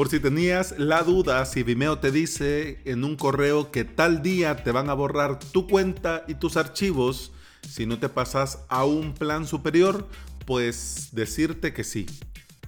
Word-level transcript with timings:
Por 0.00 0.08
si 0.08 0.18
tenías 0.18 0.78
la 0.78 1.02
duda, 1.02 1.44
si 1.44 1.62
Vimeo 1.62 1.98
te 1.98 2.10
dice 2.10 2.80
en 2.86 3.04
un 3.04 3.16
correo 3.16 3.70
que 3.70 3.84
tal 3.84 4.22
día 4.22 4.64
te 4.64 4.72
van 4.72 4.88
a 4.88 4.94
borrar 4.94 5.38
tu 5.38 5.68
cuenta 5.68 6.24
y 6.26 6.36
tus 6.36 6.56
archivos, 6.56 7.32
si 7.68 7.84
no 7.84 7.98
te 7.98 8.08
pasas 8.08 8.60
a 8.70 8.86
un 8.86 9.12
plan 9.12 9.46
superior, 9.46 10.08
pues 10.46 11.10
decirte 11.12 11.74
que 11.74 11.84
sí, 11.84 12.06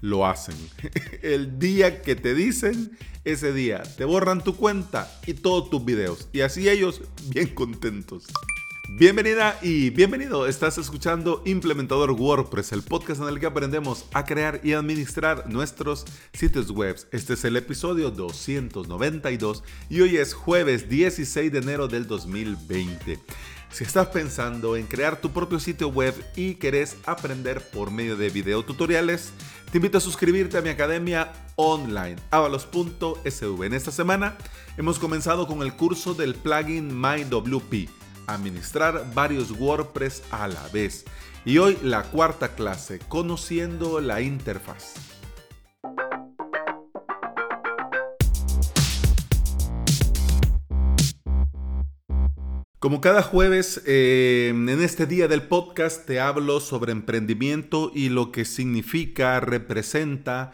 lo 0.03 0.27
hacen. 0.27 0.57
El 1.23 1.59
día 1.59 2.03
que 2.03 2.17
te 2.17 2.35
dicen, 2.35 2.99
ese 3.25 3.55
día 3.55 3.83
te 3.83 4.05
borran 4.05 4.45
tu 4.45 4.55
cuenta 4.55 5.11
y 5.27 5.33
todos 5.33 5.71
tus 5.71 5.83
videos. 5.83 6.29
Y 6.35 6.43
así 6.43 6.69
ellos 6.69 7.01
bien 7.31 7.55
contentos. 7.55 8.25
Bienvenida 8.95 9.59
y 9.63 9.89
bienvenido. 9.89 10.47
Estás 10.47 10.77
escuchando 10.77 11.41
Implementador 11.47 12.11
WordPress, 12.11 12.73
el 12.73 12.83
podcast 12.83 13.23
en 13.23 13.29
el 13.29 13.41
que 13.41 13.47
aprendemos 13.47 14.05
a 14.13 14.27
crear 14.27 14.61
y 14.63 14.75
administrar 14.75 15.49
nuestros 15.49 16.05
sitios 16.35 16.71
web. 16.71 16.97
Este 17.11 17.33
es 17.33 17.45
el 17.47 17.57
episodio 17.57 18.11
292 18.11 19.65
y 19.89 20.03
hoy 20.03 20.19
es 20.19 20.35
jueves 20.35 20.91
16 20.91 21.51
de 21.51 21.59
enero 21.59 21.89
del 21.89 22.07
2020. 22.07 23.19
Si 23.71 23.83
estás 23.83 24.09
pensando 24.09 24.77
en 24.77 24.87
crear 24.87 25.19
tu 25.19 25.31
propio 25.31 25.59
sitio 25.59 25.89
web 25.89 26.15
y 26.37 26.57
querés 26.57 26.99
aprender 27.07 27.63
por 27.71 27.91
medio 27.91 28.19
de 28.19 28.29
videotutoriales, 28.29 29.33
te 29.71 29.79
invito 29.79 29.97
a 29.97 30.03
suscribirte 30.03 30.59
a 30.59 30.63
mi 30.63 30.69
academia 30.69 31.33
online, 31.57 32.17
avalos.sv. 32.31 33.65
En 33.65 33.73
esta 33.73 33.91
semana 33.91 34.37
hemos 34.77 34.99
comenzado 34.99 35.47
con 35.47 35.63
el 35.63 35.73
curso 35.73 36.13
del 36.13 36.35
plugin 36.35 36.95
MyWP 36.95 38.02
administrar 38.27 39.13
varios 39.15 39.51
WordPress 39.53 40.23
a 40.31 40.49
la 40.49 40.69
vez. 40.69 41.05
Y 41.45 41.59
hoy 41.59 41.79
la 41.83 42.05
cuarta 42.05 42.55
clase, 42.55 42.99
conociendo 43.09 44.01
la 44.01 44.21
interfaz. 44.21 44.95
Como 52.83 53.01
cada 53.01 53.23
jueves, 53.23 53.81
eh, 53.87 54.49
en 54.51 54.69
este 54.69 55.07
día 55.07 55.29
del 55.29 55.43
podcast 55.43 56.05
te 56.05 56.19
hablo 56.19 56.59
sobre 56.59 56.91
emprendimiento 56.91 57.93
y 57.95 58.09
lo 58.09 58.33
que 58.33 58.45
significa, 58.45 59.39
representa 59.39 60.53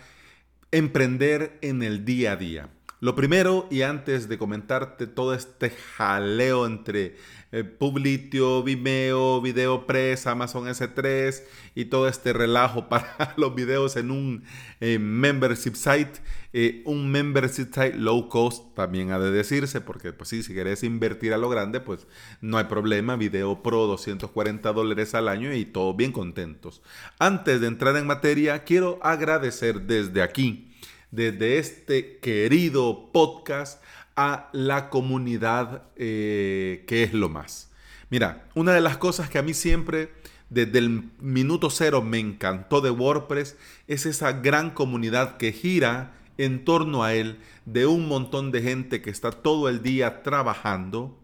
emprender 0.71 1.59
en 1.62 1.83
el 1.83 2.05
día 2.05 2.33
a 2.33 2.37
día. 2.37 2.69
Lo 3.01 3.15
primero, 3.15 3.69
y 3.71 3.83
antes 3.83 4.29
de 4.29 4.39
comentarte 4.39 5.07
todo 5.07 5.33
este 5.33 5.71
jaleo 5.71 6.67
entre 6.67 7.17
eh, 7.53 7.63
Publitio, 7.63 8.65
Vimeo, 8.65 9.41
VideoPress, 9.41 10.27
Amazon 10.27 10.67
S3 10.67 11.45
y 11.77 11.85
todo 11.85 12.09
este 12.09 12.33
relajo 12.33 12.89
para 12.89 13.35
los 13.37 13.55
videos 13.55 13.95
en 13.95 14.11
un 14.11 14.43
eh, 14.81 14.99
membership 14.99 15.75
site, 15.75 16.21
eh, 16.53 16.83
un 16.87 17.09
membership 17.09 17.73
site 17.73 17.95
low 17.95 18.29
cost 18.29 18.75
también 18.75 19.12
ha 19.12 19.21
de 19.21 19.31
decirse, 19.31 19.81
porque 19.81 20.12
pues 20.12 20.31
sí, 20.31 20.43
si 20.43 20.53
querés 20.53 20.83
invertir 20.83 21.33
a 21.33 21.39
lo 21.39 21.49
grande, 21.49 21.79
pues 21.79 22.09
no 22.41 22.59
hay 22.59 22.65
problema, 22.65 23.15
Video 23.15 23.62
Pro 23.62 23.87
240 23.87 24.73
dólares 24.73 25.15
al 25.15 25.29
año 25.29 25.55
y 25.55 25.65
todos 25.65 25.97
bien 25.97 26.11
contentos. 26.11 26.83
Antes 27.21 27.61
de 27.61 27.69
entrar 27.69 27.97
en 27.97 28.09
materia, 28.09 28.65
quiero 28.65 28.99
agradecer 29.03 29.83
desde 29.83 30.21
aquí 30.21 30.68
desde 31.11 31.59
este 31.59 32.19
querido 32.19 33.11
podcast 33.12 33.83
a 34.17 34.48
la 34.53 34.91
comunidad 34.91 35.84
eh, 35.97 36.84
que 36.87 37.03
es 37.03 37.12
lo 37.12 37.28
más. 37.28 37.70
Mira, 38.11 38.48
una 38.55 38.73
de 38.73 38.81
las 38.81 38.97
cosas 38.97 39.31
que 39.31 39.39
a 39.39 39.42
mí 39.42 39.55
siempre 39.55 40.11
desde 40.50 40.78
el 40.78 41.11
minuto 41.20 41.70
cero 41.70 42.03
me 42.03 42.19
encantó 42.19 42.81
de 42.81 42.91
WordPress 42.91 43.56
es 43.87 44.06
esa 44.06 44.33
gran 44.33 44.70
comunidad 44.70 45.37
que 45.37 45.53
gira 45.53 46.15
en 46.39 46.65
torno 46.65 47.05
a 47.05 47.15
él 47.15 47.39
de 47.67 47.87
un 47.87 48.09
montón 48.09 48.50
de 48.50 48.62
gente 48.62 49.03
que 49.03 49.11
está 49.11 49.31
todo 49.31 49.69
el 49.69 49.83
día 49.83 50.22
trabajando, 50.22 51.19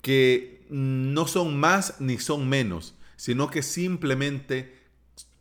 que 0.00 0.66
no 0.70 1.26
son 1.26 1.58
más 1.58 2.00
ni 2.00 2.18
son 2.18 2.48
menos, 2.48 2.94
sino 3.16 3.50
que 3.50 3.62
simplemente 3.62 4.76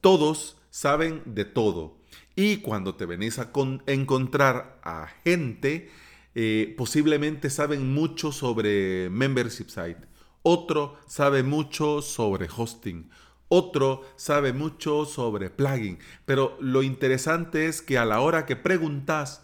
todos 0.02 0.58
saben 0.70 1.22
de 1.26 1.46
todo 1.46 1.97
y 2.38 2.58
cuando 2.58 2.94
te 2.94 3.08
venís 3.08 3.40
a 3.40 3.52
encontrar 3.88 4.80
a 4.84 5.08
gente, 5.24 5.90
eh, 6.36 6.76
posiblemente 6.78 7.50
saben 7.50 7.92
mucho 7.92 8.32
sobre 8.32 9.10
membership 9.10 9.70
site. 9.70 10.08
Otro 10.44 10.98
sabe 11.08 11.42
mucho 11.42 12.04
sobre 12.04 12.48
hosting. 12.56 13.10
Otro 13.50 14.04
sabe 14.18 14.54
mucho 14.54 15.06
sobre 15.06 15.50
plugin. 15.50 15.98
Pero 16.26 16.56
lo 16.62 16.84
interesante 16.84 17.66
es 17.66 17.82
que 17.82 17.98
a 17.98 18.06
la 18.06 18.22
hora 18.22 18.46
que 18.46 18.56
preguntas, 18.56 19.44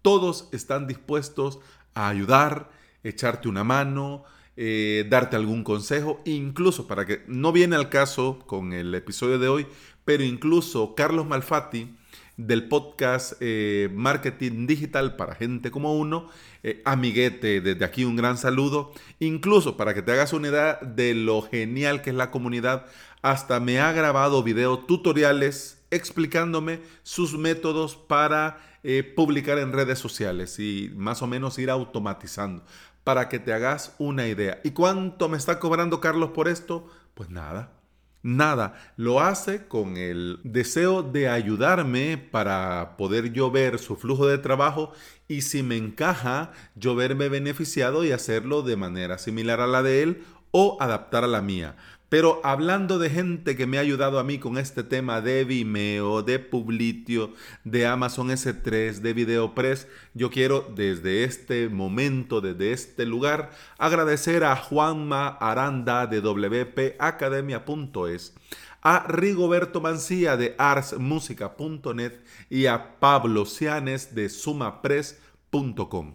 todos 0.00 0.48
están 0.50 0.86
dispuestos 0.86 1.60
a 1.92 2.08
ayudar, 2.08 2.70
echarte 3.04 3.50
una 3.50 3.64
mano, 3.64 4.24
eh, 4.56 5.06
darte 5.10 5.36
algún 5.36 5.62
consejo, 5.62 6.22
incluso 6.24 6.86
para 6.86 7.04
que 7.04 7.22
no 7.26 7.52
viene 7.52 7.76
al 7.76 7.90
caso 7.90 8.38
con 8.46 8.72
el 8.72 8.94
episodio 8.94 9.38
de 9.38 9.48
hoy, 9.48 9.66
pero 10.06 10.24
incluso 10.24 10.94
Carlos 10.94 11.26
Malfatti, 11.26 11.99
del 12.46 12.68
podcast 12.68 13.34
eh, 13.40 13.88
Marketing 13.92 14.66
Digital 14.66 15.16
para 15.16 15.34
gente 15.34 15.70
como 15.70 15.94
uno. 15.94 16.28
Eh, 16.62 16.82
amiguete, 16.84 17.60
desde 17.60 17.84
aquí 17.84 18.04
un 18.04 18.16
gran 18.16 18.36
saludo. 18.38 18.92
Incluso 19.18 19.76
para 19.76 19.94
que 19.94 20.02
te 20.02 20.12
hagas 20.12 20.32
una 20.32 20.48
idea 20.48 20.78
de 20.82 21.14
lo 21.14 21.42
genial 21.42 22.02
que 22.02 22.10
es 22.10 22.16
la 22.16 22.30
comunidad, 22.30 22.86
hasta 23.22 23.60
me 23.60 23.80
ha 23.80 23.92
grabado 23.92 24.42
video 24.42 24.80
tutoriales 24.80 25.82
explicándome 25.90 26.80
sus 27.02 27.36
métodos 27.36 27.96
para 27.96 28.58
eh, 28.82 29.02
publicar 29.02 29.58
en 29.58 29.72
redes 29.72 29.98
sociales 29.98 30.58
y 30.58 30.90
más 30.96 31.22
o 31.22 31.26
menos 31.26 31.58
ir 31.58 31.68
automatizando 31.68 32.64
para 33.04 33.28
que 33.28 33.38
te 33.38 33.52
hagas 33.52 33.94
una 33.98 34.26
idea. 34.28 34.60
¿Y 34.64 34.70
cuánto 34.70 35.28
me 35.28 35.36
está 35.36 35.58
cobrando 35.58 36.00
Carlos 36.00 36.30
por 36.30 36.48
esto? 36.48 36.86
Pues 37.14 37.28
nada, 37.30 37.72
Nada, 38.22 38.74
lo 38.96 39.20
hace 39.20 39.66
con 39.66 39.96
el 39.96 40.40
deseo 40.44 41.02
de 41.02 41.30
ayudarme 41.30 42.18
para 42.18 42.96
poder 42.98 43.32
yo 43.32 43.50
ver 43.50 43.78
su 43.78 43.96
flujo 43.96 44.26
de 44.26 44.36
trabajo 44.36 44.92
y 45.26 45.40
si 45.40 45.62
me 45.62 45.78
encaja, 45.78 46.52
yo 46.74 46.94
verme 46.94 47.30
beneficiado 47.30 48.04
y 48.04 48.12
hacerlo 48.12 48.60
de 48.60 48.76
manera 48.76 49.16
similar 49.16 49.60
a 49.60 49.66
la 49.66 49.82
de 49.82 50.02
él 50.02 50.24
o 50.50 50.76
adaptar 50.80 51.24
a 51.24 51.28
la 51.28 51.40
mía. 51.40 51.76
Pero 52.10 52.40
hablando 52.42 52.98
de 52.98 53.08
gente 53.08 53.56
que 53.56 53.66
me 53.68 53.78
ha 53.78 53.82
ayudado 53.82 54.18
a 54.18 54.24
mí 54.24 54.40
con 54.40 54.58
este 54.58 54.82
tema 54.82 55.20
de 55.20 55.44
Vimeo, 55.44 56.24
de 56.24 56.40
Publitio, 56.40 57.32
de 57.62 57.86
Amazon 57.86 58.30
S3, 58.30 58.96
de 58.96 59.12
VideoPress, 59.12 59.86
yo 60.12 60.28
quiero 60.28 60.68
desde 60.74 61.22
este 61.22 61.68
momento, 61.68 62.40
desde 62.40 62.72
este 62.72 63.06
lugar, 63.06 63.52
agradecer 63.78 64.42
a 64.42 64.56
Juanma 64.56 65.28
Aranda 65.28 66.08
de 66.08 66.20
wpacademia.es, 66.20 68.34
a 68.82 69.06
Rigoberto 69.06 69.80
Mancía 69.80 70.36
de 70.36 70.56
arsmusica.net 70.58 72.14
y 72.50 72.66
a 72.66 72.98
Pablo 72.98 73.46
Cianes 73.46 74.16
de 74.16 74.30
sumapress.com. 74.30 76.14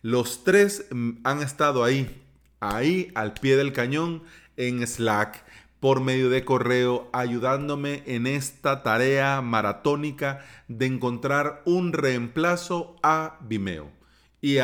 Los 0.00 0.42
tres 0.42 0.86
mm, 0.90 1.10
han 1.22 1.42
estado 1.42 1.84
ahí, 1.84 2.22
ahí 2.60 3.12
al 3.14 3.34
pie 3.34 3.56
del 3.56 3.74
cañón 3.74 4.22
en 4.56 4.86
Slack 4.86 5.44
por 5.84 6.00
medio 6.00 6.30
de 6.30 6.44
correo 6.46 7.10
ayudándome 7.12 8.02
en 8.06 8.26
esta 8.26 8.82
tarea 8.82 9.42
maratónica 9.42 10.42
de 10.66 10.86
encontrar 10.86 11.62
un 11.66 11.92
reemplazo 11.92 12.96
a 13.02 13.38
Vimeo. 13.42 13.90
Y 14.40 14.54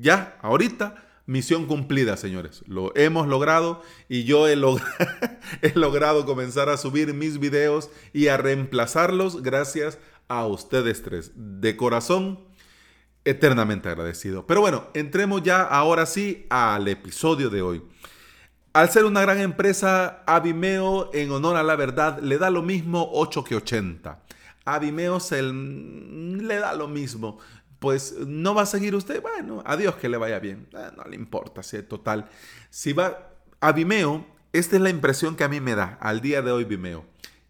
ya, 0.00 0.36
ahorita, 0.42 1.06
misión 1.26 1.66
cumplida, 1.66 2.16
señores. 2.16 2.64
Lo 2.66 2.92
hemos 2.96 3.28
logrado 3.28 3.82
y 4.08 4.24
yo 4.24 4.48
he, 4.48 4.54
he 5.62 5.72
logrado 5.78 6.26
comenzar 6.26 6.68
a 6.68 6.76
subir 6.76 7.14
mis 7.14 7.38
videos 7.38 7.90
y 8.12 8.28
a 8.28 8.36
reemplazarlos 8.36 9.42
gracias 9.42 9.98
a 10.26 10.46
ustedes 10.46 11.02
tres. 11.02 11.30
De 11.36 11.76
corazón, 11.76 12.40
eternamente 13.24 13.88
agradecido. 13.88 14.46
Pero 14.46 14.62
bueno, 14.62 14.88
entremos 14.94 15.42
ya 15.42 15.62
ahora 15.62 16.06
sí 16.06 16.46
al 16.48 16.88
episodio 16.88 17.50
de 17.50 17.62
hoy. 17.62 17.82
Al 18.76 18.90
ser 18.90 19.06
una 19.06 19.22
gran 19.22 19.38
empresa, 19.38 20.22
a 20.26 20.38
Vimeo, 20.38 21.08
en 21.14 21.30
honor 21.30 21.56
a 21.56 21.62
la 21.62 21.76
verdad, 21.76 22.18
le 22.18 22.36
da 22.36 22.50
lo 22.50 22.60
mismo 22.60 23.08
8 23.14 23.42
que 23.42 23.56
80. 23.56 24.22
A 24.66 24.80
se 25.18 25.42
le 25.42 26.56
da 26.58 26.74
lo 26.74 26.86
mismo. 26.86 27.38
Pues 27.78 28.16
no 28.26 28.54
va 28.54 28.64
a 28.64 28.66
seguir 28.66 28.94
usted, 28.94 29.22
bueno, 29.22 29.62
adiós 29.64 29.94
que 29.94 30.10
le 30.10 30.18
vaya 30.18 30.40
bien. 30.40 30.68
Eh, 30.74 30.90
no 30.94 31.04
le 31.04 31.16
importa, 31.16 31.62
si 31.62 31.82
total. 31.84 32.28
Si 32.68 32.92
va 32.92 33.30
a 33.60 33.72
Vimeo, 33.72 34.26
esta 34.52 34.76
es 34.76 34.82
la 34.82 34.90
impresión 34.90 35.36
que 35.36 35.44
a 35.44 35.48
mí 35.48 35.58
me 35.58 35.74
da 35.74 35.96
al 35.98 36.20
día 36.20 36.42
de 36.42 36.50
hoy 36.50 36.64
Vimeo. 36.64 37.06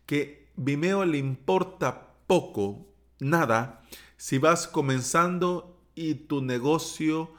Que 0.07 0.53
Vimeo 0.55 1.05
le 1.05 1.19
importa 1.19 2.13
poco, 2.29 2.87
nada, 3.19 3.83
si 4.17 4.39
vas 4.39 4.69
comenzando 4.69 5.77
y 5.97 6.15
tu 6.15 6.41
negocio 6.41 7.33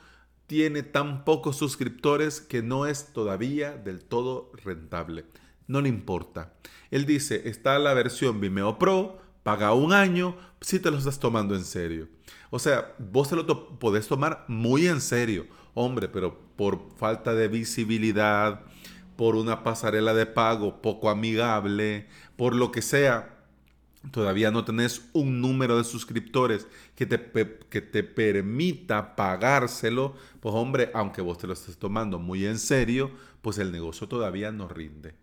tiene 0.48 0.82
tan 0.82 1.26
pocos 1.26 1.58
suscriptores 1.58 2.42
que 2.42 2.62
no 2.62 2.86
es 2.86 3.14
todavía 3.14 3.74
del 3.74 4.04
todo 4.04 4.52
rentable. 4.64 5.26
No 5.68 5.82
le 5.82 5.90
importa. 5.90 6.54
Él 6.90 7.06
dice, 7.06 7.50
está 7.50 7.78
la 7.80 7.94
versión 7.94 8.40
Vimeo 8.40 8.80
Pro 8.80 9.20
paga 9.44 9.74
un 9.74 9.94
año 9.94 10.36
si 10.60 10.80
te 10.80 10.92
lo 10.92 10.98
estás 10.98 11.20
tomando 11.20 11.56
en 11.56 11.64
serio. 11.64 12.10
O 12.50 12.60
sea, 12.60 12.96
vos 12.98 13.30
te 13.30 13.36
lo 13.36 13.80
podés 13.80 14.08
tomar 14.08 14.46
muy 14.48 14.88
en 14.88 15.00
serio, 15.00 15.48
hombre, 15.74 16.10
pero 16.10 16.38
por 16.56 16.90
falta 16.98 17.34
de 17.34 17.48
visibilidad, 17.48 18.62
por 19.16 19.36
una 19.36 19.64
pasarela 19.64 20.14
de 20.14 20.26
pago 20.26 20.82
poco 20.82 21.10
amigable, 21.10 22.08
por 22.36 22.56
lo 22.56 22.72
que 22.72 22.82
sea, 22.82 23.37
todavía 24.12 24.52
no 24.52 24.66
tenés 24.66 25.10
un 25.14 25.42
número 25.42 25.78
de 25.78 25.84
suscriptores 25.84 26.68
que 26.96 27.06
te, 27.06 27.32
que 27.70 27.82
te 27.82 28.04
permita 28.04 29.16
pagárselo, 29.16 30.16
pues 30.40 30.54
hombre, 30.56 30.92
aunque 30.94 31.22
vos 31.22 31.38
te 31.38 31.48
lo 31.48 31.54
estés 31.54 31.78
tomando 31.78 32.20
muy 32.20 32.46
en 32.46 32.60
serio, 32.60 33.12
pues 33.42 33.58
el 33.58 33.72
negocio 33.72 34.08
todavía 34.08 34.52
no 34.52 34.68
rinde. 34.68 35.16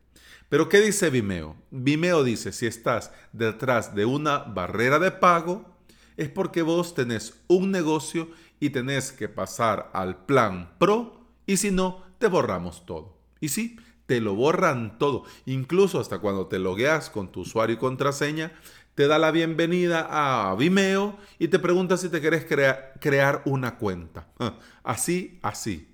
Pero 0.49 0.69
¿qué 0.69 0.81
dice 0.81 1.11
Vimeo? 1.11 1.57
Vimeo 1.71 2.23
dice, 2.23 2.53
si 2.53 2.67
estás 2.67 3.11
detrás 3.33 3.95
de 3.95 4.05
una 4.05 4.39
barrera 4.39 4.99
de 4.99 5.11
pago, 5.11 5.75
es 6.17 6.29
porque 6.29 6.63
vos 6.63 6.95
tenés 6.95 7.35
un 7.49 7.71
negocio 7.71 8.31
y 8.61 8.71
tenés 8.71 9.13
que 9.13 9.29
pasar 9.29 9.91
al 9.93 10.25
plan 10.27 10.75
pro 10.79 11.27
y 11.47 11.57
si 11.57 11.71
no, 11.71 12.05
te 12.19 12.29
borramos 12.29 12.87
todo. 12.87 13.19
Y 13.41 13.49
sí, 13.49 13.77
te 14.07 14.21
lo 14.21 14.35
borran 14.35 14.99
todo. 14.99 15.25
Incluso 15.47 16.01
hasta 16.01 16.19
cuando 16.19 16.47
te 16.47 16.59
logueas 16.59 17.11
con 17.11 17.31
tu 17.31 17.41
usuario 17.41 17.77
y 17.77 17.79
contraseña, 17.79 18.53
te 18.95 19.09
da 19.09 19.19
la 19.19 19.31
bienvenida 19.31 20.07
a 20.09 20.55
Vimeo 20.55 21.17
y 21.39 21.49
te 21.49 21.59
pregunta 21.59 21.97
si 21.97 22.09
te 22.09 22.21
quieres 22.21 22.47
crear 23.01 23.43
una 23.45 23.77
cuenta. 23.77 24.29
Ah, 24.39 24.59
así, 24.83 25.39
así. 25.43 25.89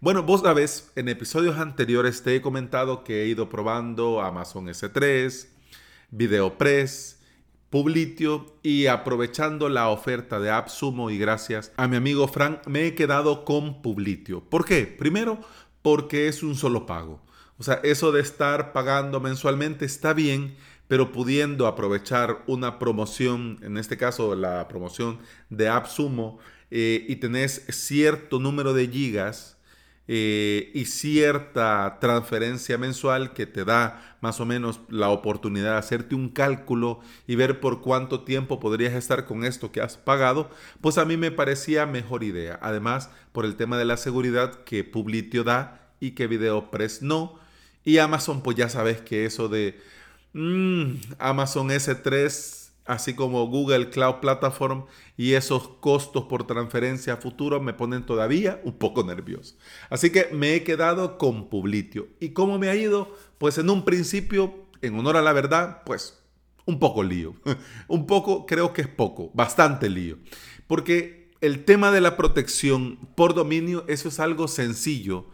Bueno, 0.00 0.22
vos 0.22 0.42
sabes, 0.42 0.92
en 0.96 1.08
episodios 1.08 1.58
anteriores 1.58 2.22
te 2.22 2.36
he 2.36 2.42
comentado 2.42 3.04
que 3.04 3.22
he 3.22 3.28
ido 3.28 3.48
probando 3.48 4.20
Amazon 4.20 4.66
S3, 4.66 5.46
VideoPress, 6.10 7.20
Publitio 7.70 8.58
y 8.62 8.86
aprovechando 8.86 9.68
la 9.68 9.88
oferta 9.88 10.38
de 10.38 10.50
AppSumo 10.50 11.10
y 11.10 11.18
gracias 11.18 11.72
a 11.76 11.88
mi 11.88 11.96
amigo 11.96 12.28
Frank 12.28 12.66
me 12.66 12.86
he 12.86 12.94
quedado 12.94 13.44
con 13.44 13.82
Publitio. 13.82 14.42
¿Por 14.42 14.64
qué? 14.64 14.86
Primero, 14.86 15.40
porque 15.82 16.28
es 16.28 16.42
un 16.42 16.54
solo 16.54 16.86
pago. 16.86 17.20
O 17.64 17.66
sea, 17.66 17.80
eso 17.82 18.12
de 18.12 18.20
estar 18.20 18.74
pagando 18.74 19.20
mensualmente 19.20 19.86
está 19.86 20.12
bien, 20.12 20.54
pero 20.86 21.12
pudiendo 21.12 21.66
aprovechar 21.66 22.42
una 22.46 22.78
promoción, 22.78 23.58
en 23.62 23.78
este 23.78 23.96
caso 23.96 24.34
la 24.34 24.68
promoción 24.68 25.18
de 25.48 25.70
AppSumo, 25.70 26.38
eh, 26.70 27.06
y 27.08 27.16
tenés 27.16 27.64
cierto 27.70 28.38
número 28.38 28.74
de 28.74 28.86
gigas 28.86 29.56
eh, 30.08 30.72
y 30.74 30.84
cierta 30.84 31.96
transferencia 32.02 32.76
mensual 32.76 33.32
que 33.32 33.46
te 33.46 33.64
da 33.64 34.18
más 34.20 34.40
o 34.40 34.44
menos 34.44 34.82
la 34.90 35.08
oportunidad 35.08 35.72
de 35.72 35.78
hacerte 35.78 36.14
un 36.14 36.28
cálculo 36.28 37.00
y 37.26 37.34
ver 37.34 37.60
por 37.60 37.80
cuánto 37.80 38.24
tiempo 38.24 38.60
podrías 38.60 38.92
estar 38.92 39.24
con 39.24 39.42
esto 39.42 39.72
que 39.72 39.80
has 39.80 39.96
pagado, 39.96 40.50
pues 40.82 40.98
a 40.98 41.06
mí 41.06 41.16
me 41.16 41.30
parecía 41.30 41.86
mejor 41.86 42.24
idea. 42.24 42.58
Además, 42.60 43.08
por 43.32 43.46
el 43.46 43.56
tema 43.56 43.78
de 43.78 43.86
la 43.86 43.96
seguridad 43.96 44.64
que 44.64 44.84
Publitio 44.84 45.44
da 45.44 45.80
y 45.98 46.10
que 46.10 46.26
VideoPress 46.26 47.00
no. 47.00 47.42
Y 47.84 47.98
Amazon, 47.98 48.42
pues 48.42 48.56
ya 48.56 48.68
sabes 48.68 49.00
que 49.00 49.26
eso 49.26 49.48
de 49.48 49.78
Mm, 50.34 50.96
Amazon 51.20 51.70
S3, 51.70 52.72
así 52.86 53.14
como 53.14 53.46
Google 53.46 53.88
Cloud 53.90 54.16
Platform 54.16 54.84
y 55.16 55.34
esos 55.34 55.68
costos 55.80 56.24
por 56.24 56.44
transferencia 56.44 57.14
a 57.14 57.16
futuro 57.18 57.60
me 57.60 57.72
ponen 57.72 58.04
todavía 58.04 58.60
un 58.64 58.76
poco 58.76 59.04
nervioso. 59.04 59.54
Así 59.90 60.10
que 60.10 60.28
me 60.32 60.54
he 60.54 60.64
quedado 60.64 61.18
con 61.18 61.48
Publitio. 61.48 62.08
¿Y 62.18 62.30
cómo 62.30 62.58
me 62.58 62.68
ha 62.68 62.74
ido? 62.74 63.16
Pues 63.38 63.58
en 63.58 63.70
un 63.70 63.84
principio, 63.84 64.66
en 64.82 64.98
honor 64.98 65.16
a 65.16 65.22
la 65.22 65.32
verdad, 65.32 65.82
pues 65.86 66.20
un 66.66 66.80
poco 66.80 67.04
lío. 67.04 67.36
un 67.86 68.06
poco, 68.08 68.44
creo 68.44 68.72
que 68.72 68.82
es 68.82 68.88
poco, 68.88 69.30
bastante 69.34 69.88
lío. 69.88 70.18
Porque 70.66 71.30
el 71.40 71.64
tema 71.64 71.92
de 71.92 72.00
la 72.00 72.16
protección 72.16 72.98
por 73.14 73.34
dominio, 73.34 73.84
eso 73.86 74.08
es 74.08 74.18
algo 74.18 74.48
sencillo 74.48 75.26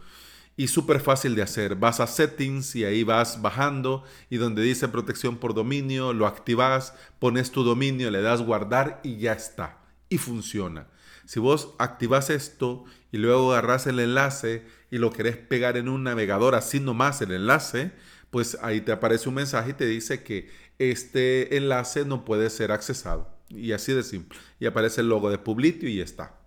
y 0.61 0.67
súper 0.67 0.99
fácil 0.99 1.33
de 1.33 1.41
hacer. 1.41 1.75
Vas 1.75 1.99
a 1.99 2.05
settings 2.05 2.75
y 2.75 2.85
ahí 2.85 3.03
vas 3.03 3.41
bajando 3.41 4.03
y 4.29 4.37
donde 4.37 4.61
dice 4.61 4.87
protección 4.87 5.37
por 5.37 5.55
dominio, 5.55 6.13
lo 6.13 6.27
activas, 6.27 6.93
pones 7.17 7.51
tu 7.51 7.63
dominio, 7.63 8.11
le 8.11 8.21
das 8.21 8.43
guardar 8.43 9.01
y 9.03 9.17
ya 9.17 9.33
está. 9.33 9.79
Y 10.07 10.19
funciona. 10.19 10.85
Si 11.25 11.39
vos 11.39 11.73
activas 11.79 12.29
esto 12.29 12.85
y 13.11 13.17
luego 13.17 13.51
agarras 13.53 13.87
el 13.87 13.99
enlace 13.99 14.63
y 14.91 14.99
lo 14.99 15.11
querés 15.11 15.35
pegar 15.35 15.77
en 15.77 15.89
un 15.89 16.03
navegador 16.03 16.53
así 16.53 16.79
nomás 16.79 17.23
el 17.23 17.31
enlace, 17.31 17.93
pues 18.29 18.55
ahí 18.61 18.81
te 18.81 18.91
aparece 18.91 19.29
un 19.29 19.35
mensaje 19.35 19.71
y 19.71 19.73
te 19.73 19.87
dice 19.87 20.21
que 20.21 20.51
este 20.77 21.57
enlace 21.57 22.05
no 22.05 22.23
puede 22.23 22.51
ser 22.51 22.71
accesado. 22.71 23.35
Y 23.49 23.71
así 23.71 23.93
de 23.93 24.03
simple. 24.03 24.37
Y 24.59 24.67
aparece 24.67 25.01
el 25.01 25.09
logo 25.09 25.31
de 25.31 25.39
Publitio 25.39 25.89
y 25.89 25.97
ya 25.97 26.03
está. 26.03 26.40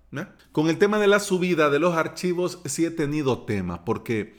Con 0.52 0.68
el 0.68 0.78
tema 0.78 0.98
de 0.98 1.06
la 1.06 1.20
subida 1.20 1.70
de 1.70 1.78
los 1.78 1.94
archivos 1.94 2.60
sí 2.64 2.84
he 2.84 2.90
tenido 2.90 3.44
tema, 3.44 3.84
porque 3.84 4.34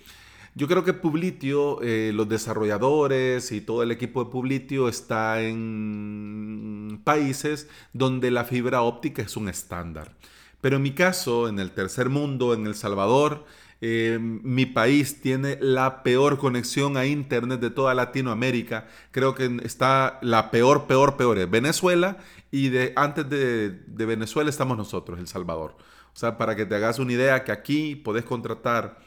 yo 0.58 0.68
creo 0.68 0.86
que 0.86 0.94
Publitio, 0.94 1.82
eh, 1.82 2.12
los 2.14 2.30
desarrolladores 2.30 3.52
y 3.52 3.60
todo 3.60 3.84
el 3.84 3.92
equipo 3.92 4.24
de 4.24 4.32
Publitio 4.32 4.88
está 4.88 5.42
en 5.42 7.02
países 7.04 7.68
donde 7.92 8.32
la 8.32 8.46
fibra 8.46 8.82
óptica 8.82 9.22
es 9.22 9.36
un 9.36 9.50
estándar. 9.50 10.14
Pero 10.62 10.78
en 10.78 10.82
mi 10.82 10.92
caso, 10.92 11.50
en 11.50 11.60
el 11.60 11.72
tercer 11.72 12.10
mundo, 12.10 12.54
en 12.54 12.66
El 12.66 12.76
Salvador, 12.76 13.46
eh, 13.82 14.18
mi 14.20 14.66
país 14.66 15.22
tiene 15.22 15.58
la 15.62 16.02
peor 16.02 16.38
conexión 16.38 16.96
a 16.96 17.06
Internet 17.06 17.60
de 17.60 17.70
toda 17.70 17.94
Latinoamérica. 17.94 18.88
Creo 19.12 19.36
que 19.36 19.60
está 19.64 20.20
la 20.22 20.50
peor, 20.52 20.88
peor, 20.88 21.18
peor. 21.18 21.46
Venezuela 21.50 22.18
y 22.56 22.70
de, 22.70 22.94
antes 22.96 23.30
de, 23.30 23.70
de, 23.70 24.06
Venezuela 24.06 24.50
estamos 24.50 24.78
nosotros, 24.78 25.20
El 25.20 25.28
Salvador. 25.28 25.76
O 26.14 26.18
sea, 26.18 26.38
para 26.38 26.56
que 26.56 26.66
te 26.66 26.74
hagas 26.76 27.00
una 27.00 27.12
idea 27.12 27.44
que 27.44 27.52
aquí 27.52 27.98
podés 27.98 28.24
contratar 28.24 29.00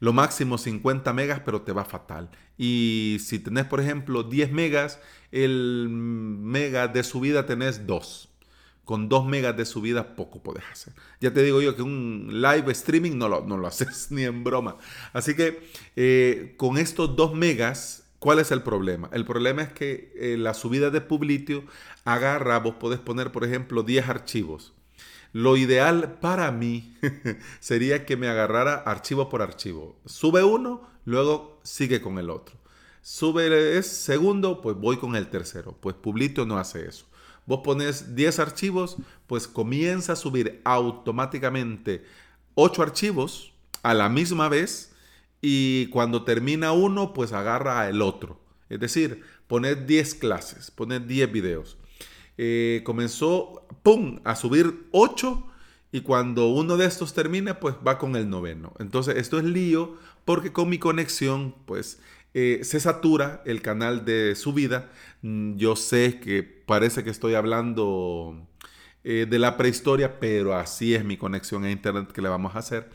lo 0.00 0.14
máximo 0.14 0.56
50 0.56 1.12
megas, 1.12 1.42
pero 1.44 1.60
te 1.60 1.72
va 1.72 1.84
fatal. 1.84 2.30
Y 2.56 3.18
si 3.20 3.38
tenés, 3.38 3.66
por 3.66 3.80
ejemplo, 3.80 4.22
10 4.22 4.52
megas, 4.52 5.00
el 5.32 5.88
mega 5.90 6.88
de 6.88 7.02
subida 7.02 7.44
tenés 7.44 7.86
2 7.86 8.30
con 8.84 9.08
2 9.08 9.26
megas 9.26 9.56
de 9.56 9.64
subida 9.64 10.14
poco 10.14 10.42
puedes 10.42 10.64
hacer. 10.70 10.94
Ya 11.20 11.32
te 11.32 11.42
digo 11.42 11.60
yo 11.62 11.74
que 11.74 11.82
un 11.82 12.28
live 12.30 12.70
streaming 12.72 13.16
no 13.16 13.28
lo, 13.28 13.42
no 13.42 13.56
lo 13.56 13.66
haces 13.68 14.10
ni 14.10 14.24
en 14.24 14.44
broma. 14.44 14.76
Así 15.12 15.34
que 15.34 15.68
eh, 15.96 16.54
con 16.56 16.78
estos 16.78 17.16
2 17.16 17.34
megas, 17.34 18.03
¿cuál 18.24 18.38
es 18.38 18.50
el 18.52 18.62
problema? 18.62 19.10
El 19.12 19.26
problema 19.26 19.60
es 19.60 19.70
que 19.74 20.10
eh, 20.16 20.38
la 20.38 20.54
subida 20.54 20.88
de 20.88 21.02
Publitio 21.02 21.62
agarra, 22.06 22.58
vos 22.58 22.76
podés 22.76 22.98
poner, 22.98 23.30
por 23.30 23.44
ejemplo, 23.44 23.82
10 23.82 24.08
archivos. 24.08 24.72
Lo 25.34 25.58
ideal 25.58 26.16
para 26.22 26.50
mí 26.50 26.96
sería 27.60 28.06
que 28.06 28.16
me 28.16 28.28
agarrara 28.28 28.76
archivo 28.76 29.28
por 29.28 29.42
archivo. 29.42 30.00
Sube 30.06 30.42
uno, 30.42 30.88
luego 31.04 31.60
sigue 31.64 32.00
con 32.00 32.18
el 32.18 32.30
otro. 32.30 32.56
Sube 33.02 33.76
el 33.76 33.84
segundo, 33.84 34.62
pues 34.62 34.74
voy 34.74 34.96
con 34.96 35.16
el 35.16 35.28
tercero. 35.28 35.76
Pues 35.78 35.94
Publitio 35.94 36.46
no 36.46 36.56
hace 36.56 36.88
eso. 36.88 37.04
Vos 37.44 37.60
pones 37.62 38.14
10 38.14 38.38
archivos, 38.38 38.96
pues 39.26 39.46
comienza 39.46 40.14
a 40.14 40.16
subir 40.16 40.62
automáticamente 40.64 42.06
8 42.54 42.82
archivos 42.82 43.52
a 43.82 43.92
la 43.92 44.08
misma 44.08 44.48
vez 44.48 44.93
y 45.46 45.88
cuando 45.88 46.24
termina 46.24 46.72
uno, 46.72 47.12
pues 47.12 47.34
agarra 47.34 47.86
el 47.90 48.00
otro. 48.00 48.40
Es 48.70 48.80
decir, 48.80 49.20
poner 49.46 49.84
10 49.84 50.14
clases, 50.14 50.70
poner 50.70 51.06
10 51.06 51.30
videos. 51.30 51.76
Eh, 52.38 52.80
comenzó, 52.82 53.66
¡pum!, 53.82 54.20
a 54.24 54.36
subir 54.36 54.86
8 54.92 55.46
y 55.92 56.00
cuando 56.00 56.48
uno 56.48 56.78
de 56.78 56.86
estos 56.86 57.12
termina, 57.12 57.60
pues 57.60 57.74
va 57.86 57.98
con 57.98 58.16
el 58.16 58.30
noveno. 58.30 58.72
Entonces, 58.78 59.18
esto 59.18 59.38
es 59.38 59.44
lío 59.44 59.98
porque 60.24 60.50
con 60.50 60.70
mi 60.70 60.78
conexión, 60.78 61.54
pues 61.66 62.00
eh, 62.32 62.60
se 62.62 62.80
satura 62.80 63.42
el 63.44 63.60
canal 63.60 64.06
de 64.06 64.36
subida. 64.36 64.90
Mm, 65.20 65.56
yo 65.56 65.76
sé 65.76 66.20
que 66.20 66.42
parece 66.42 67.04
que 67.04 67.10
estoy 67.10 67.34
hablando 67.34 68.48
eh, 69.04 69.26
de 69.28 69.38
la 69.38 69.58
prehistoria, 69.58 70.18
pero 70.18 70.54
así 70.54 70.94
es 70.94 71.04
mi 71.04 71.18
conexión 71.18 71.64
a 71.64 71.70
internet 71.70 72.12
que 72.12 72.22
le 72.22 72.30
vamos 72.30 72.56
a 72.56 72.60
hacer. 72.60 72.88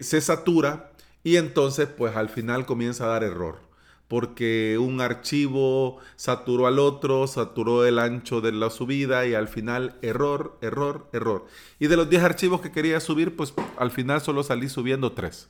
Se 0.00 0.20
satura 0.20 0.93
y 1.24 1.36
entonces 1.36 1.88
pues 1.88 2.14
al 2.14 2.28
final 2.28 2.66
comienza 2.66 3.04
a 3.04 3.08
dar 3.08 3.24
error. 3.24 3.58
Porque 4.06 4.76
un 4.78 5.00
archivo 5.00 5.98
saturó 6.14 6.66
al 6.66 6.78
otro, 6.78 7.26
saturó 7.26 7.86
el 7.86 7.98
ancho 7.98 8.42
de 8.42 8.52
la 8.52 8.68
subida 8.68 9.26
y 9.26 9.34
al 9.34 9.48
final 9.48 9.98
error, 10.02 10.58
error, 10.60 11.08
error. 11.12 11.46
Y 11.80 11.86
de 11.86 11.96
los 11.96 12.10
10 12.10 12.22
archivos 12.22 12.60
que 12.60 12.70
quería 12.70 13.00
subir, 13.00 13.34
pues 13.34 13.54
al 13.78 13.90
final 13.90 14.20
solo 14.20 14.42
salí 14.42 14.68
subiendo 14.68 15.12
3. 15.12 15.48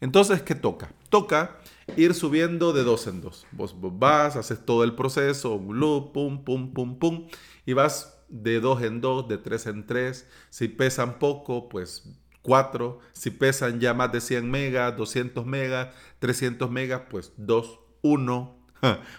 Entonces, 0.00 0.42
¿qué 0.42 0.54
toca? 0.54 0.92
Toca 1.08 1.58
ir 1.96 2.14
subiendo 2.14 2.72
de 2.72 2.84
dos 2.84 3.06
en 3.06 3.20
dos. 3.20 3.46
Vos, 3.52 3.74
vas, 3.80 4.36
haces 4.36 4.64
todo 4.64 4.84
el 4.84 4.94
proceso, 4.94 5.54
un 5.54 6.12
pum, 6.12 6.44
pum, 6.44 6.72
pum, 6.72 6.98
pum, 6.98 7.28
y 7.66 7.72
vas 7.72 8.18
de 8.28 8.60
dos 8.60 8.82
en 8.82 9.00
dos, 9.00 9.26
de 9.28 9.38
tres 9.38 9.66
en 9.66 9.86
tres. 9.86 10.28
Si 10.50 10.68
pesan 10.68 11.18
poco, 11.18 11.68
pues 11.68 12.04
cuatro. 12.42 13.00
Si 13.12 13.30
pesan 13.30 13.80
ya 13.80 13.94
más 13.94 14.12
de 14.12 14.20
100 14.20 14.50
megas, 14.50 14.96
200 14.96 15.46
megas, 15.46 15.94
300 16.18 16.70
megas, 16.70 17.02
pues 17.10 17.32
dos, 17.36 17.80
uno. 18.02 18.58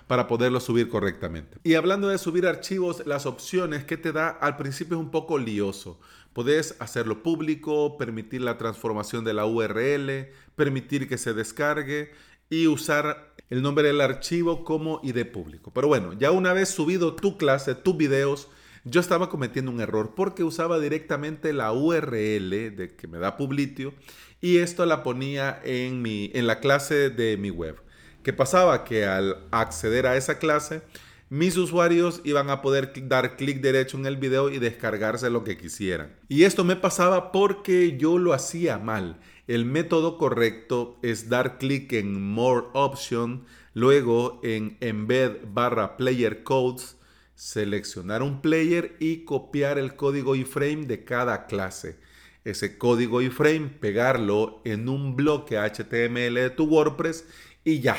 para 0.08 0.28
poderlo 0.28 0.60
subir 0.60 0.88
correctamente. 0.90 1.58
Y 1.64 1.74
hablando 1.74 2.08
de 2.08 2.18
subir 2.18 2.48
archivos, 2.48 3.06
las 3.06 3.26
opciones 3.26 3.84
que 3.84 3.98
te 3.98 4.12
da 4.12 4.30
al 4.30 4.56
principio 4.58 4.98
es 4.98 5.04
un 5.04 5.12
poco 5.12 5.38
lioso. 5.38 6.00
Puedes 6.34 6.76
hacerlo 6.80 7.24
público, 7.24 7.98
permitir 7.98 8.42
la 8.42 8.58
transformación 8.58 9.26
de 9.26 9.34
la 9.34 9.46
URL, 9.46 10.32
permitir 10.56 11.10
que 11.10 11.18
se 11.18 11.34
descargue 11.34 12.12
y 12.50 12.68
usar 12.68 13.34
el 13.50 13.62
nombre 13.62 13.88
del 13.88 14.02
archivo 14.02 14.64
como 14.64 15.00
ID 15.04 15.26
público. 15.26 15.72
Pero 15.74 15.88
bueno, 15.88 16.14
ya 16.14 16.32
una 16.32 16.54
vez 16.54 16.70
subido 16.70 17.16
tu 17.16 17.38
clase, 17.38 17.76
tus 17.76 17.98
videos, 17.98 18.48
yo 18.86 19.01
estaba 19.01 19.29
cometiendo 19.29 19.71
un 19.71 19.81
error 19.81 20.13
porque 20.15 20.43
usaba 20.43 20.79
directamente 20.79 21.53
la 21.53 21.71
URL 21.71 22.50
de 22.50 22.95
que 22.98 23.07
me 23.07 23.19
da 23.19 23.38
Publitio 23.38 23.93
y 24.41 24.57
esto 24.57 24.86
la 24.86 25.03
ponía 25.03 25.59
en, 25.63 26.01
mi, 26.01 26.31
en 26.33 26.48
la 26.48 26.59
clase 26.59 27.09
de 27.09 27.38
mi 27.38 27.50
web. 27.50 27.81
¿Qué 28.24 28.33
pasaba? 28.33 28.83
Que 28.83 29.05
al 29.05 29.48
acceder 29.51 30.05
a 30.07 30.17
esa 30.17 30.39
clase, 30.39 30.81
mis 31.29 31.57
usuarios 31.57 32.21
iban 32.24 32.50
a 32.50 32.62
poder 32.62 32.91
dar 33.07 33.38
clic 33.38 33.62
derecho 33.62 33.98
en 33.98 34.05
el 34.05 34.17
video 34.17 34.50
y 34.50 34.59
descargarse 34.59 35.29
lo 35.29 35.43
que 35.43 35.57
quisieran. 35.57 36.15
Y 36.27 36.43
esto 36.43 36.63
me 36.63 36.75
pasaba 36.75 37.31
porque 37.31 37.98
yo 37.98 38.17
lo 38.17 38.33
hacía 38.33 38.77
mal. 38.79 39.19
El 39.48 39.65
método 39.65 40.17
correcto 40.17 41.00
es 41.01 41.29
dar 41.29 41.57
clic 41.57 41.93
en 41.93 42.21
More 42.21 42.67
Option, 42.74 43.45
luego 43.74 44.39
en 44.43 44.77
Embed 44.79 45.38
barra 45.53 45.98
Player 45.98 46.43
Codes, 46.43 46.98
seleccionar 47.39 48.22
un 48.22 48.41
player 48.41 48.98
y 49.00 49.24
copiar 49.24 49.79
el 49.79 49.96
código 49.96 50.36
iframe 50.36 50.86
de 50.88 51.05
cada 51.05 51.46
clase. 51.46 51.98
Ese 52.43 52.77
código 52.77 53.22
iframe, 53.22 53.69
pegarlo 53.79 54.62
en 54.65 54.89
un 54.89 55.15
bloque 55.15 55.58
HTML 55.58 56.34
de 56.34 56.50
tu 56.50 56.65
WordPress 56.65 57.25
y 57.63 57.79
ya. 57.79 57.96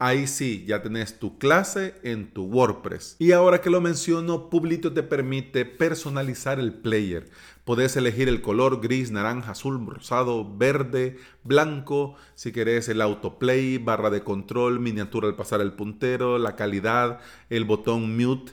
Ahí 0.00 0.28
sí, 0.28 0.64
ya 0.64 0.80
tenés 0.80 1.18
tu 1.18 1.38
clase 1.38 1.96
en 2.04 2.32
tu 2.32 2.44
WordPress. 2.44 3.16
Y 3.18 3.32
ahora 3.32 3.60
que 3.60 3.68
lo 3.68 3.80
menciono, 3.80 4.48
Publito 4.48 4.92
te 4.92 5.02
permite 5.02 5.64
personalizar 5.64 6.60
el 6.60 6.72
player. 6.72 7.28
Podés 7.64 7.96
elegir 7.96 8.28
el 8.28 8.40
color 8.40 8.80
gris, 8.80 9.10
naranja, 9.10 9.50
azul, 9.50 9.84
rosado, 9.84 10.56
verde, 10.56 11.18
blanco. 11.42 12.14
Si 12.36 12.52
querés 12.52 12.88
el 12.88 13.00
autoplay, 13.00 13.78
barra 13.78 14.08
de 14.10 14.22
control, 14.22 14.78
miniatura 14.78 15.26
al 15.26 15.34
pasar 15.34 15.60
el 15.60 15.72
puntero, 15.72 16.38
la 16.38 16.54
calidad, 16.54 17.18
el 17.50 17.64
botón 17.64 18.16
mute 18.16 18.52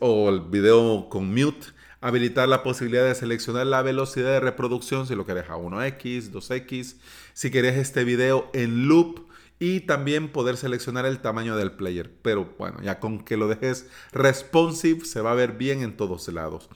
o 0.00 0.28
el 0.28 0.40
video 0.42 1.08
con 1.08 1.32
mute 1.32 1.68
habilitar 2.02 2.48
la 2.48 2.64
posibilidad 2.64 3.04
de 3.04 3.14
seleccionar 3.14 3.64
la 3.64 3.80
velocidad 3.80 4.32
de 4.32 4.40
reproducción 4.40 5.06
si 5.06 5.14
lo 5.14 5.24
querés 5.24 5.48
a 5.48 5.54
1x, 5.54 6.32
2x, 6.32 6.96
si 7.32 7.50
querés 7.52 7.76
este 7.76 8.02
video 8.02 8.50
en 8.52 8.88
loop 8.88 9.31
y 9.62 9.78
también 9.78 10.28
poder 10.28 10.56
seleccionar 10.56 11.06
el 11.06 11.20
tamaño 11.20 11.54
del 11.54 11.70
player. 11.70 12.12
Pero 12.20 12.52
bueno, 12.58 12.82
ya 12.82 12.98
con 12.98 13.24
que 13.24 13.36
lo 13.36 13.46
dejes 13.46 13.86
responsive 14.10 15.04
se 15.04 15.20
va 15.20 15.30
a 15.30 15.36
ver 15.36 15.52
bien 15.52 15.82
en 15.82 15.96
todos 15.96 16.26
lados. 16.26 16.68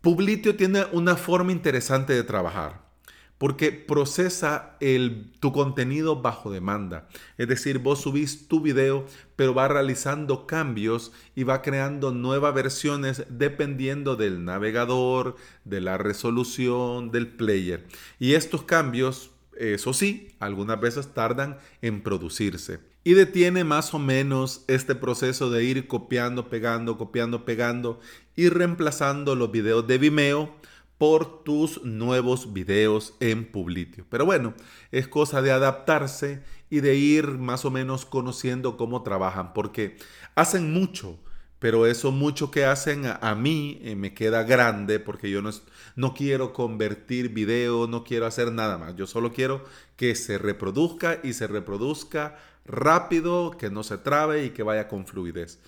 Publitio 0.00 0.56
tiene 0.56 0.86
una 0.92 1.16
forma 1.16 1.52
interesante 1.52 2.14
de 2.14 2.22
trabajar 2.22 2.88
porque 3.36 3.72
procesa 3.72 4.78
el, 4.80 5.32
tu 5.38 5.52
contenido 5.52 6.22
bajo 6.22 6.50
demanda. 6.50 7.08
Es 7.36 7.46
decir, 7.46 7.78
vos 7.78 8.00
subís 8.00 8.48
tu 8.48 8.62
video, 8.62 9.04
pero 9.36 9.52
va 9.52 9.68
realizando 9.68 10.46
cambios 10.46 11.12
y 11.36 11.44
va 11.44 11.60
creando 11.60 12.10
nuevas 12.10 12.54
versiones 12.54 13.24
dependiendo 13.28 14.16
del 14.16 14.46
navegador, 14.46 15.36
de 15.66 15.82
la 15.82 15.98
resolución, 15.98 17.10
del 17.10 17.28
player. 17.28 17.86
Y 18.18 18.32
estos 18.32 18.62
cambios 18.62 19.30
eso 19.58 19.92
sí, 19.92 20.34
algunas 20.38 20.80
veces 20.80 21.12
tardan 21.14 21.58
en 21.82 22.02
producirse. 22.02 22.80
Y 23.04 23.14
detiene 23.14 23.64
más 23.64 23.94
o 23.94 23.98
menos 23.98 24.64
este 24.68 24.94
proceso 24.94 25.50
de 25.50 25.64
ir 25.64 25.86
copiando, 25.88 26.48
pegando, 26.48 26.98
copiando, 26.98 27.44
pegando 27.44 28.00
y 28.36 28.48
reemplazando 28.48 29.34
los 29.34 29.50
videos 29.50 29.86
de 29.86 29.98
Vimeo 29.98 30.54
por 30.98 31.44
tus 31.44 31.82
nuevos 31.84 32.52
videos 32.52 33.14
en 33.20 33.50
Publitio. 33.50 34.04
Pero 34.10 34.26
bueno, 34.26 34.54
es 34.90 35.08
cosa 35.08 35.40
de 35.42 35.52
adaptarse 35.52 36.42
y 36.70 36.80
de 36.80 36.96
ir 36.96 37.26
más 37.38 37.64
o 37.64 37.70
menos 37.70 38.04
conociendo 38.04 38.76
cómo 38.76 39.02
trabajan, 39.02 39.54
porque 39.54 39.96
hacen 40.34 40.72
mucho 40.72 41.18
pero 41.58 41.86
eso 41.86 42.12
mucho 42.12 42.50
que 42.50 42.64
hacen 42.64 43.04
a, 43.06 43.34
mí 43.34 43.80
eh, 43.82 43.96
me 43.96 44.14
queda 44.14 44.44
grande 44.44 45.00
porque 45.00 45.30
yo 45.30 45.42
no, 45.42 45.50
no 45.96 46.14
quiero 46.14 46.52
convertir 46.52 47.30
video, 47.30 47.86
no 47.86 48.04
quiero 48.04 48.26
hacer 48.26 48.52
nada 48.52 48.78
más. 48.78 48.94
Yo 48.96 49.06
solo 49.06 49.32
quiero 49.32 49.64
que 49.96 50.14
se 50.14 50.38
reproduzca 50.38 51.18
y 51.22 51.32
se 51.32 51.46
reproduzca 51.46 52.36
rápido, 52.64 53.56
que 53.58 53.70
no 53.70 53.82
se 53.82 53.98
trabe 53.98 54.44
y 54.44 54.50
que 54.50 54.62
vaya 54.62 54.86
con 54.86 55.06
fluidez. 55.06 55.58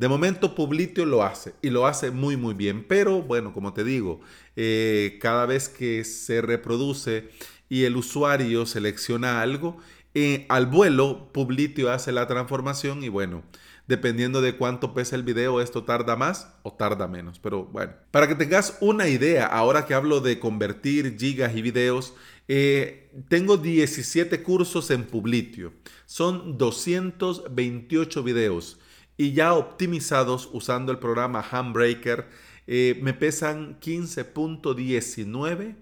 De 0.00 0.08
momento 0.08 0.54
Publitio 0.54 1.04
lo 1.04 1.22
hace 1.22 1.52
y 1.60 1.68
lo 1.68 1.86
hace 1.86 2.10
muy 2.10 2.36
muy 2.36 2.54
bien, 2.54 2.86
pero 2.88 3.20
bueno, 3.20 3.52
como 3.52 3.74
te 3.74 3.84
digo, 3.84 4.20
eh, 4.56 5.18
cada 5.20 5.44
vez 5.44 5.68
que 5.68 6.04
se 6.04 6.40
reproduce 6.40 7.28
y 7.68 7.84
el 7.84 7.96
usuario 7.96 8.64
selecciona 8.64 9.42
algo, 9.42 9.76
eh, 10.14 10.46
al 10.48 10.66
vuelo 10.66 11.30
Publitio 11.32 11.90
hace 11.90 12.12
la 12.12 12.26
transformación 12.26 13.04
y 13.04 13.08
bueno, 13.08 13.42
dependiendo 13.90 14.40
de 14.40 14.56
cuánto 14.56 14.94
pesa 14.94 15.16
el 15.16 15.24
video, 15.24 15.60
esto 15.60 15.82
tarda 15.82 16.14
más 16.14 16.54
o 16.62 16.72
tarda 16.72 17.08
menos. 17.08 17.40
Pero 17.40 17.64
bueno, 17.64 17.92
para 18.12 18.28
que 18.28 18.36
tengas 18.36 18.78
una 18.80 19.08
idea, 19.08 19.46
ahora 19.46 19.84
que 19.84 19.94
hablo 19.94 20.20
de 20.20 20.38
convertir 20.38 21.18
gigas 21.18 21.56
y 21.56 21.60
videos, 21.60 22.14
eh, 22.46 23.10
tengo 23.28 23.56
17 23.56 24.44
cursos 24.44 24.92
en 24.92 25.02
Publitio. 25.02 25.72
Son 26.06 26.56
228 26.56 28.22
videos 28.22 28.78
y 29.16 29.32
ya 29.32 29.54
optimizados 29.54 30.48
usando 30.52 30.92
el 30.92 31.00
programa 31.00 31.44
Handbreaker, 31.50 32.28
eh, 32.68 32.96
me 33.02 33.12
pesan 33.12 33.80
15.19 33.80 35.74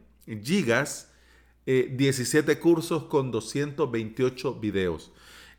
gigas, 0.42 1.12
17 1.66 2.52
eh, 2.52 2.58
cursos 2.58 3.04
con 3.04 3.30
228 3.30 4.54
videos. 4.54 5.12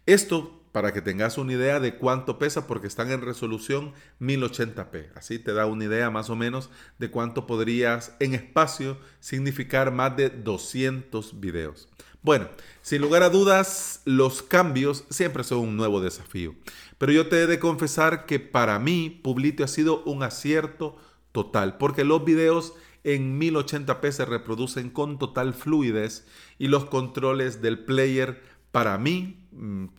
Esto 0.08 0.59
para 0.72 0.94
que 0.94 1.02
tengas 1.02 1.38
una 1.38 1.54
idea 1.54 1.80
de 1.80 1.96
cuánto 1.96 2.38
pesa 2.38 2.68
porque 2.68 2.88
están 2.88 3.12
en 3.12 3.22
resolución 3.22 3.94
1080p. 4.20 5.12
Así 5.16 5.40
te 5.40 5.54
da 5.54 5.66
una 5.66 5.86
idea 5.86 6.10
más 6.10 6.30
o 6.30 6.36
menos 6.36 6.70
de 6.98 7.10
cuánto 7.10 7.48
podrías 7.48 8.16
en 8.20 8.34
espacio 8.34 8.98
significar 9.20 9.92
más 9.92 10.16
de 10.16 10.30
200 10.30 11.40
videos. 11.40 11.90
Bueno, 12.22 12.50
sin 12.82 13.02
lugar 13.02 13.24
a 13.24 13.30
dudas, 13.30 14.02
los 14.06 14.42
cambios 14.42 15.06
siempre 15.10 15.44
son 15.44 15.60
un 15.60 15.78
nuevo 15.78 16.02
desafío. 16.02 16.54
Pero 16.98 17.14
yo 17.14 17.28
te 17.28 17.42
he 17.42 17.48
de 17.48 17.60
confesar 17.60 18.26
que 18.26 18.40
para 18.40 18.78
mí 18.78 19.22
Publitio 19.24 19.64
ha 19.64 19.70
sido 19.70 20.04
un 20.04 20.24
acierto 20.24 20.98
total 21.32 21.78
porque 21.78 22.04
los 22.04 22.26
videos 22.26 22.74
en 23.04 23.40
1080p 23.40 24.12
se 24.12 24.26
reproducen 24.26 24.90
con 24.90 25.18
total 25.18 25.54
fluidez 25.54 26.28
y 26.58 26.68
los 26.68 26.86
controles 26.86 27.62
del 27.62 27.86
player 27.86 28.44
para 28.72 28.98
mí 28.98 29.48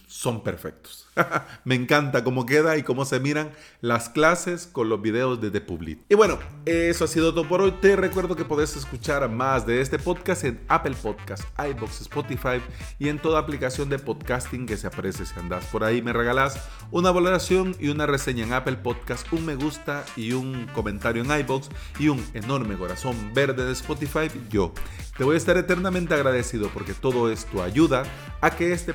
son 0.07 0.42
perfectos. 0.42 1.09
Me 1.64 1.75
encanta 1.75 2.25
cómo 2.25 2.47
queda 2.47 2.76
y 2.76 2.83
cómo 2.83 3.04
se 3.04 3.21
miran 3.21 3.50
las 3.80 4.09
clases 4.09 4.66
con 4.66 4.88
los 4.88 5.02
videos 5.02 5.40
de 5.40 5.50
The 5.50 5.61
Public. 5.61 6.00
Y 6.09 6.14
bueno, 6.14 6.38
eso 6.66 7.04
ha 7.04 7.09
sido 7.09 7.35
todo 7.35 7.49
por 7.49 7.61
hoy. 7.61 7.73
Te 7.80 7.97
recuerdo 7.97 8.37
que 8.37 8.45
podés 8.45 8.76
escuchar 8.76 9.28
más 9.28 9.66
de 9.66 9.80
este 9.80 9.99
podcast 9.99 10.45
en 10.45 10.61
Apple 10.69 10.97
Podcasts, 11.02 11.47
iBox, 11.59 12.00
Spotify 12.02 12.62
y 12.99 13.09
en 13.09 13.19
toda 13.19 13.40
aplicación 13.40 13.88
de 13.88 13.99
podcasting 13.99 14.66
que 14.66 14.76
se 14.76 14.87
aparece. 14.87 15.26
Si 15.26 15.38
andas 15.38 15.64
por 15.66 15.85
ahí, 15.85 16.00
me 16.00 16.12
regalás 16.12 16.61
una 16.90 17.11
valoración 17.11 17.76
y 17.78 17.88
una 17.88 18.07
reseña 18.07 18.45
en 18.45 18.52
Apple 18.52 18.76
Podcasts, 18.76 19.30
un 19.33 19.47
me 19.47 19.57
gusta 19.57 20.04
y 20.16 20.33
un 20.33 20.66
comentario 20.75 21.23
en 21.23 21.40
iBox 21.40 21.69
y 21.99 22.09
un 22.09 22.25
enorme 22.35 22.76
corazón 22.76 23.33
verde 23.35 23.64
de 23.64 23.73
Spotify. 23.73 24.30
Yo 24.49 24.73
te 25.16 25.25
voy 25.25 25.35
a 25.35 25.38
estar 25.38 25.57
eternamente 25.59 26.14
agradecido 26.14 26.71
porque 26.73 26.95
todo 26.95 27.30
esto 27.30 27.62
ayuda 27.62 28.04
a 28.40 28.50
que 28.50 28.73
este 28.73 28.95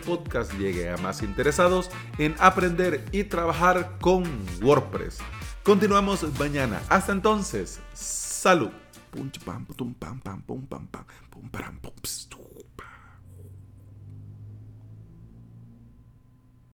llegue 0.53 0.89
a 0.89 0.97
más 0.97 1.21
interesados 1.21 1.89
en 2.17 2.35
aprender 2.39 3.05
y 3.11 3.25
trabajar 3.25 3.97
con 3.99 4.23
WordPress. 4.61 5.19
Continuamos 5.63 6.23
mañana. 6.39 6.81
Hasta 6.89 7.11
entonces, 7.11 7.79
salud. 7.93 8.71